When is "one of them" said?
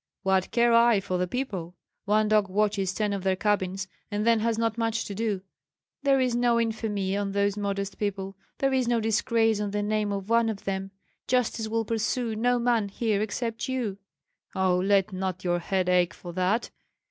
10.27-10.89